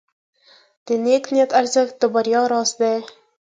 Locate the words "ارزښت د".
1.59-2.03